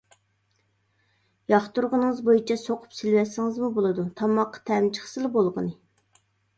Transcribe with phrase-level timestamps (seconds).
[1.53, 5.81] ياقتۇرغىنىڭىز بويىچە سوقۇپ سېلىۋەتسىڭىزمۇ بولىدۇ، تاماققا تەمى چىقسىلا بولغىنى.